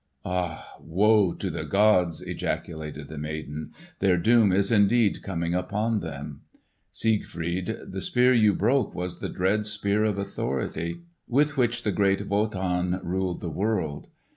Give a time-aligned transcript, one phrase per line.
[0.25, 3.71] "Ah, woe to the gods!" ejaculated the maiden.
[3.99, 6.41] "Their doom is indeed coming upon them!
[6.91, 12.99] Siegfried, the spear you broke was the dread Spear of Authority with which great Wotan
[13.03, 14.07] ruled the world.